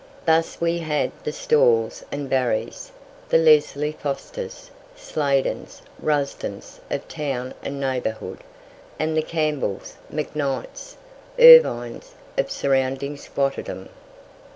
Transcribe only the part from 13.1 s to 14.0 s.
squatterdom.